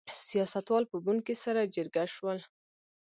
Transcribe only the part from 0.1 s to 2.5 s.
سیاستوال په بن کې سره جرګه شول.